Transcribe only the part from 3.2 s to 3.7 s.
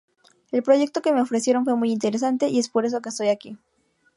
aquí.